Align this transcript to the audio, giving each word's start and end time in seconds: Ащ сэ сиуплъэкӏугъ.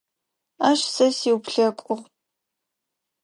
Ащ 0.67 0.79
сэ 0.93 1.07
сиуплъэкӏугъ. 1.17 1.95